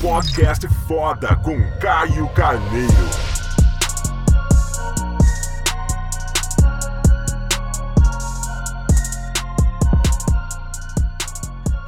[0.00, 2.92] Podcast foda com Caio Carneiro.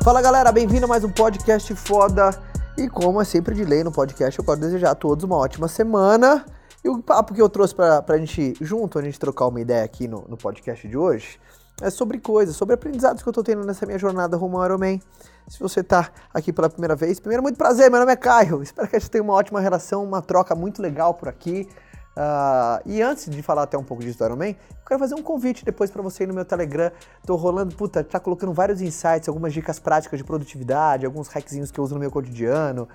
[0.03, 2.37] Fala galera, bem-vindo a mais um podcast foda.
[2.77, 5.69] E como é sempre de lei no podcast, eu quero desejar a todos uma ótima
[5.69, 6.45] semana.
[6.83, 9.85] E o papo que eu trouxe pra, pra gente, junto, a gente trocar uma ideia
[9.85, 11.39] aqui no, no podcast de hoje,
[11.81, 15.01] é sobre coisas, sobre aprendizados que eu tô tendo nessa minha jornada rumo ao Ironman.
[15.49, 18.63] Se você tá aqui pela primeira vez, primeiro, muito prazer, meu nome é Caio.
[18.63, 21.69] Espero que a gente tenha uma ótima relação, uma troca muito legal por aqui.
[22.17, 25.23] Uh, e antes de falar até um pouco disso do Ironman, eu quero fazer um
[25.23, 26.91] convite depois para você ir no meu Telegram.
[27.25, 31.79] Tô rolando, puta, tá colocando vários insights, algumas dicas práticas de produtividade, alguns hackzinhos que
[31.79, 32.89] eu uso no meu cotidiano.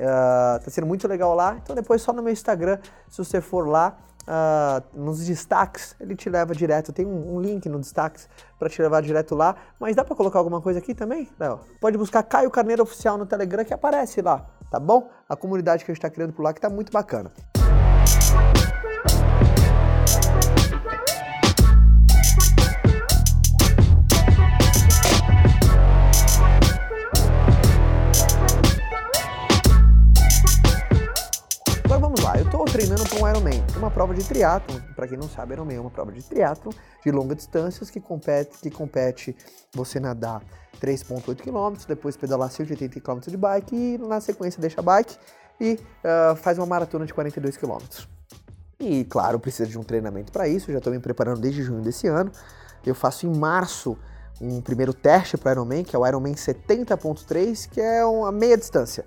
[0.00, 1.56] Uh, tá sendo muito legal lá.
[1.62, 2.78] Então depois só no meu Instagram,
[3.08, 6.92] se você for lá, uh, nos destaques, ele te leva direto.
[6.92, 8.28] Tem um, um link no destaques
[8.58, 9.54] para te levar direto lá.
[9.78, 11.28] Mas dá para colocar alguma coisa aqui também?
[11.38, 11.60] Não.
[11.80, 15.10] Pode buscar Caio Carneiro Oficial no Telegram que aparece lá, tá bom?
[15.28, 17.30] A comunidade que a gente está criando por lá que tá muito bacana.
[34.40, 34.94] Uma prova de triatlo.
[34.94, 36.72] Para quem não sabe, Ironman é uma prova de triatlo
[37.04, 39.36] de longa distâncias que compete, que compete
[39.72, 40.42] você nadar
[40.80, 45.16] 3.8 km, depois pedalar 180 km de bike e na sequência deixa a bike
[45.60, 47.78] e uh, faz uma maratona de 42 km.
[48.78, 52.06] E claro, precisa de um treinamento para isso, já estou me preparando desde junho desse
[52.06, 52.32] ano.
[52.84, 53.98] Eu faço em março
[54.40, 59.04] um primeiro teste para Ironman, que é o Ironman 70.3, que é uma meia distância.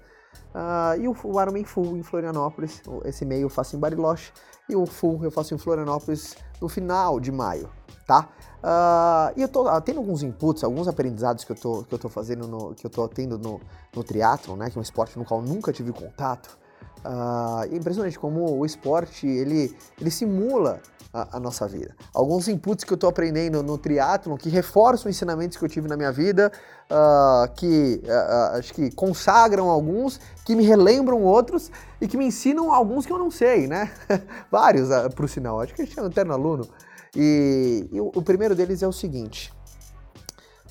[0.54, 4.32] Uh, e o, o Ironman Full em Florianópolis, esse meio eu faço em Bariloche,
[4.70, 7.70] e o Full eu faço em Florianópolis no final de maio,
[8.08, 8.30] tá?
[8.64, 12.00] Uh, e eu tô uh, tendo alguns inputs, alguns aprendizados que eu tô, que eu
[12.00, 13.60] tô fazendo, no, que eu tô tendo no,
[13.94, 14.70] no triatlon, né?
[14.70, 16.58] Que é um esporte no qual eu nunca tive contato.
[17.04, 20.82] É impressionante como o esporte, ele, ele simula
[21.14, 21.96] a, a, nossa vida.
[22.14, 25.96] Alguns inputs que eu estou aprendendo no triatlon que reforçam ensinamentos que eu tive na
[25.96, 26.52] minha vida,
[26.90, 31.72] uh, que uh, acho que consagram alguns, que me relembram outros
[32.02, 33.92] e que me ensinam alguns que eu não sei, né?
[34.50, 35.62] Vários, uh, por sinal.
[35.62, 36.68] Acho que a gente é um eterno aluno.
[37.16, 39.54] E, e o, o, primeiro deles é o seguinte: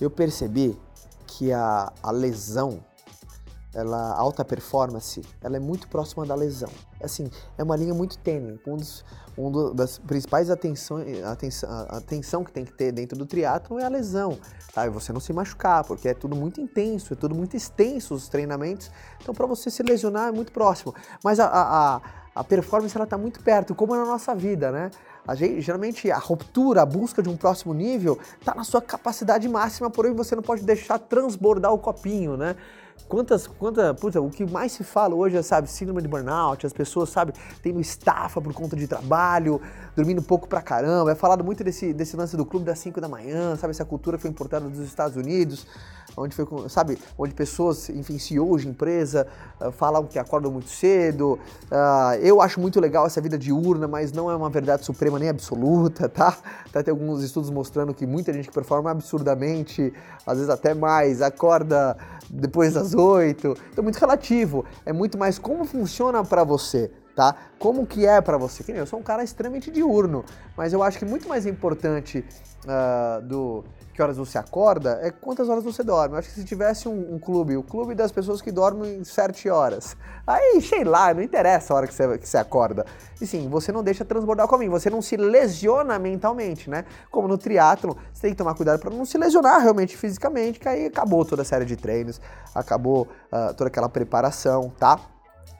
[0.00, 0.76] eu percebi
[1.25, 2.81] que a, a lesão
[3.75, 6.69] ela alta performance, ela é muito próxima da lesão.
[7.03, 8.60] Assim, é uma linha muito tênue.
[8.66, 9.05] Um dos,
[9.37, 13.88] um das principais atenções, atenção, atenção que tem que ter dentro do triatlo é a
[13.88, 14.38] lesão,
[14.75, 14.87] tá?
[14.87, 18.28] E você não se machucar, porque é tudo muito intenso, é tudo muito extenso os
[18.28, 18.91] treinamentos.
[19.21, 20.94] Então, para você se lesionar é muito próximo.
[21.25, 22.00] Mas a, a,
[22.34, 24.91] a performance ela está muito perto, como é na nossa vida, né?
[25.27, 29.49] A gente, geralmente a ruptura, a busca de um próximo nível está na sua capacidade
[29.49, 32.56] máxima, porém você não pode deixar transbordar o copinho, né?
[33.08, 36.72] Quantas, quanta, puta, o que mais se fala hoje é, sabe, síndrome de burnout, as
[36.72, 37.32] pessoas, sabe,
[37.62, 39.60] tendo estafa por conta de trabalho,
[39.94, 41.12] dormindo pouco pra caramba.
[41.12, 44.18] É falado muito desse, desse lance do clube das 5 da manhã, sabe, essa cultura
[44.18, 45.66] foi importada dos Estados Unidos,
[46.16, 49.26] onde foi, sabe, onde pessoas, enfim, CEOs de empresa
[49.60, 51.38] uh, falam que acordam muito cedo.
[51.70, 55.28] Uh, eu acho muito legal essa vida diurna, mas não é uma verdade suprema nem
[55.28, 56.36] absoluta, tá?
[56.72, 59.92] Tá tem alguns estudos mostrando que muita gente que performa absurdamente,
[60.26, 61.96] às vezes até mais, acorda
[62.30, 63.56] depois das oito.
[63.70, 64.64] Então, muito relativo.
[64.84, 67.34] É muito mais como funciona para você, tá?
[67.58, 68.62] Como que é para você?
[68.62, 70.24] Que nem eu sou um cara extremamente diurno,
[70.56, 72.24] mas eu acho que muito mais importante
[72.64, 76.14] uh, do que horas você acorda é quantas horas você dorme.
[76.14, 79.48] Eu acho que se tivesse um, um, clube, o clube das pessoas que dormem sete
[79.50, 79.96] horas,
[80.26, 82.86] aí sei lá, não interessa a hora que você, que você acorda.
[83.20, 86.84] E sim, você não deixa transbordar o caminho, você não se lesiona mentalmente, né?
[87.10, 90.68] Como no triatlo, você tem que tomar cuidado para não se lesionar realmente fisicamente, que
[90.68, 92.20] aí acabou toda a série de treinos,
[92.54, 94.98] acabou uh, toda aquela preparação, tá?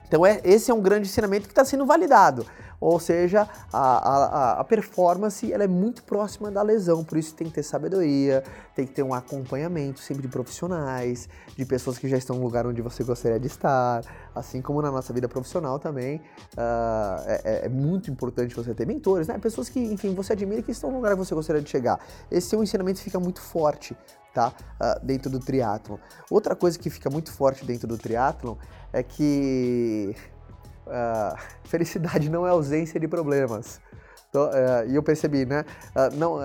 [0.07, 2.45] Então é, esse é um grande ensinamento que está sendo validado.
[2.83, 7.47] Ou seja, a, a, a, performance ela é muito próxima da lesão, por isso tem
[7.47, 8.43] que ter sabedoria,
[8.75, 12.67] tem que ter um acompanhamento sempre de profissionais, de pessoas que já estão no lugar
[12.67, 14.03] onde você gostaria de estar,
[14.35, 16.17] assim como na nossa vida profissional também.
[16.57, 19.37] Uh, é, é, muito importante você ter mentores, né?
[19.37, 21.97] pessoas que, enfim, você admira que estão no lugar que você gostaria de chegar.
[22.29, 23.95] Esse é um ensinamento que fica muito forte
[24.33, 24.51] tá?
[24.81, 25.97] Uh, dentro do triatlon.
[26.29, 28.55] Outra coisa que fica muito forte dentro do triatlon
[28.91, 30.15] é que
[30.87, 33.79] uh, felicidade não é ausência de problemas.
[34.29, 35.63] Então, uh, e eu percebi, né?
[36.15, 36.39] não,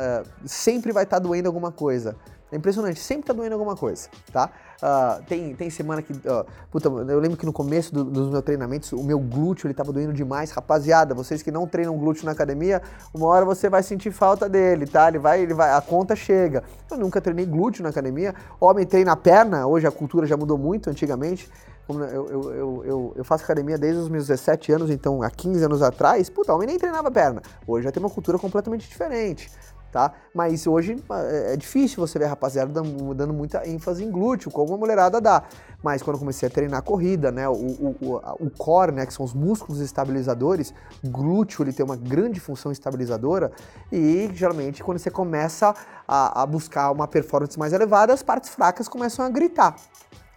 [0.44, 2.14] sempre vai estar tá doendo alguma coisa.
[2.50, 4.50] É impressionante, sempre tá doendo alguma coisa, tá?
[4.82, 6.12] Uh, tem, tem semana que.
[6.12, 9.74] Uh, puta, eu lembro que no começo do, dos meus treinamentos, o meu glúteo ele
[9.74, 10.50] tava doendo demais.
[10.50, 12.80] Rapaziada, vocês que não treinam glúteo na academia,
[13.12, 15.08] uma hora você vai sentir falta dele, tá?
[15.08, 16.62] Ele vai, ele vai, a conta chega.
[16.90, 18.34] Eu nunca treinei glúteo na academia.
[18.58, 21.50] Homem treina a perna, hoje a cultura já mudou muito, antigamente
[21.88, 25.64] eu, eu, eu, eu, eu faço academia desde os meus 17 anos, então há 15
[25.64, 27.40] anos atrás, puta, homem nem treinava perna.
[27.66, 29.50] Hoje já tem uma cultura completamente diferente
[29.90, 30.12] tá?
[30.34, 34.74] Mas hoje é, é difícil você ver a rapaziada dando, muita ênfase em glúteo, como
[34.74, 35.44] a mulherada dá.
[35.82, 39.12] Mas quando eu comecei a treinar corrida, né, o, o, o, o core, né, que
[39.12, 40.74] são os músculos estabilizadores,
[41.04, 43.52] glúteo ele tem uma grande função estabilizadora
[43.92, 45.74] e geralmente quando você começa
[46.06, 49.76] a, a buscar uma performance mais elevada, as partes fracas começam a gritar.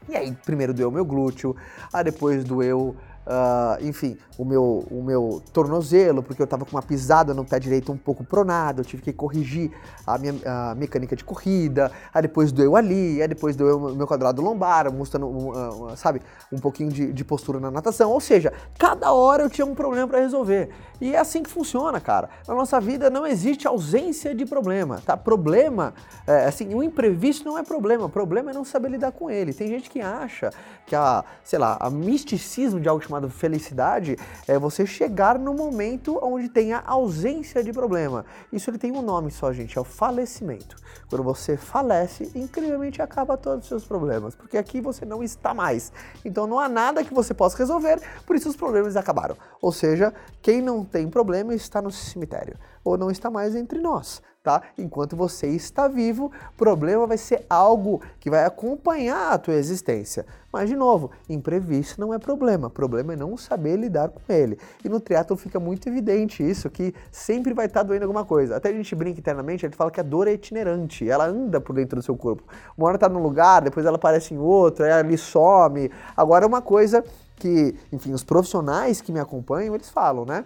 [0.10, 1.56] E aí, primeiro doeu meu glúteo,
[1.94, 6.82] aí depois doeu Uh, enfim, o meu, o meu tornozelo, porque eu estava com uma
[6.82, 9.72] pisada no pé direito um pouco pronado, eu tive que corrigir
[10.08, 14.08] a minha a mecânica de corrida, aí depois doeu ali, aí depois doeu o meu
[14.08, 16.22] quadrado lombar, mostrando, uh, uh, sabe,
[16.52, 18.12] um pouquinho de, de, postura na natação.
[18.12, 20.70] Ou seja, cada hora eu tinha um problema para resolver.
[21.00, 22.30] E é assim que funciona, cara.
[22.48, 25.16] Na nossa vida não existe ausência de problema, tá?
[25.18, 25.94] Problema,
[26.28, 29.54] é, assim, o imprevisto não é problema, problema é não saber lidar com ele.
[29.54, 30.52] Tem gente que acha
[30.86, 34.18] que a, sei lá, a misticismo de algo chamado felicidade
[34.48, 38.26] é você chegar no momento onde tem a ausência de problema.
[38.54, 40.78] Isso ele tem um nome só, gente, é o falecimento.
[41.10, 45.92] Quando você falece, incrivelmente acaba todos os seus problemas, porque aqui você não está mais.
[46.24, 49.36] Então não há nada que você possa resolver, por isso os problemas acabaram.
[49.62, 54.22] Ou seja, quem não tem problema está no cemitério ou não está mais entre nós
[54.44, 54.62] tá?
[54.78, 60.26] Enquanto você está vivo, problema vai ser algo que vai acompanhar a tua existência.
[60.52, 64.58] Mas de novo, imprevisto não é problema, problema é não saber lidar com ele.
[64.84, 68.58] E no triatlo fica muito evidente isso, que sempre vai estar doendo alguma coisa.
[68.58, 71.62] Até a gente brinca internamente, a gente fala que a dor é itinerante, ela anda
[71.62, 72.44] por dentro do seu corpo.
[72.78, 75.90] Uma hora está num lugar, depois ela aparece em outro, aí ali some.
[76.18, 77.04] Agora uma coisa
[77.38, 80.44] que, enfim, os profissionais que me acompanham, eles falam, né?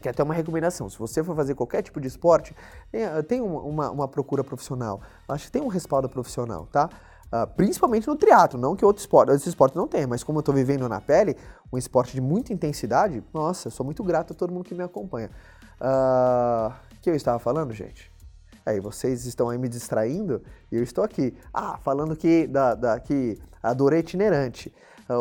[0.00, 0.88] Que é até uma recomendação.
[0.88, 2.54] Se você for fazer qualquer tipo de esporte,
[3.28, 5.00] tem uma, uma procura profissional.
[5.28, 6.88] Acho que tem um respaldo profissional, tá?
[7.32, 10.40] Uh, principalmente no triatlo, não que outro esporte, esse esporte não tem, mas como eu
[10.40, 11.36] estou vivendo na pele,
[11.72, 15.30] um esporte de muita intensidade, nossa, sou muito grato a todo mundo que me acompanha.
[15.80, 18.10] O uh, que eu estava falando, gente?
[18.66, 20.42] Aí vocês estão aí me distraindo
[20.72, 21.32] e eu estou aqui.
[21.54, 24.74] Ah, falando que, da, da, que a dor é itinerante.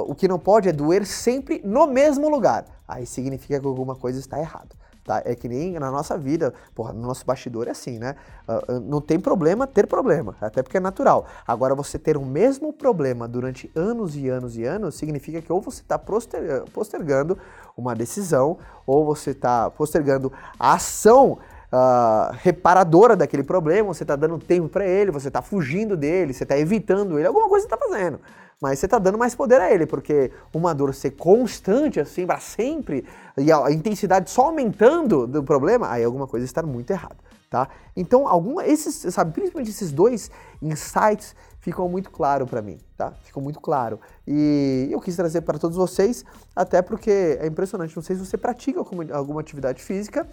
[0.08, 4.20] O que não pode é doer sempre no mesmo lugar aí significa que alguma coisa
[4.20, 4.80] está errada.
[5.06, 5.22] Tá?
[5.26, 8.16] É que nem na nossa vida, porra, no nosso bastidor é assim, né?
[8.48, 11.26] Uh, não tem problema ter problema, até porque é natural.
[11.48, 15.62] Agora, você ter o mesmo problema durante anos e anos e anos significa que ou
[15.62, 17.38] você está postergando
[17.76, 21.40] uma decisão, ou você está postergando a ação
[21.72, 26.42] Uh, reparadora daquele problema, você está dando tempo para ele, você está fugindo dele, você
[26.44, 28.20] está evitando ele, alguma coisa você está fazendo
[28.62, 32.40] mas você está dando mais poder a ele, porque uma dor ser constante assim para
[32.40, 33.06] sempre
[33.38, 37.16] e a, intensidade só aumentando do problema, aí alguma coisa está muito errada,
[37.50, 37.70] tá?
[37.96, 40.30] Então, alguma esses, sabe, principalmente esses dois
[40.62, 43.14] insights ficam muito claro para mim, tá?
[43.24, 44.00] Ficou muito claro.
[44.28, 48.38] E eu quis trazer para todos vocês, até porque é impressionante, não sei se você
[48.38, 50.28] pratica alguma, alguma atividade física,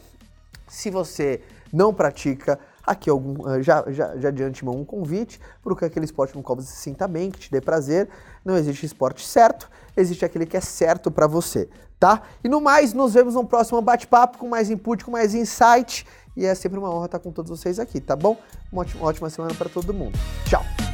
[0.69, 1.41] se você
[1.73, 6.37] não pratica, aqui algum, eh, já, já, já de antemão um convite para aquele esporte
[6.37, 8.09] no qual você se sinta bem, que te dê prazer.
[8.45, 11.69] Não existe esporte certo, existe aquele que é certo para você,
[11.99, 12.23] tá?
[12.45, 16.07] E no mais, nos vemos no próximo bate-papo com mais input, com mais insight.
[16.37, 18.37] E é sempre uma honra estar com todos vocês aqui, tá bom?
[18.71, 20.17] Uma ótima, uma ótima semana para todo mundo.
[20.45, 20.86] Tchau!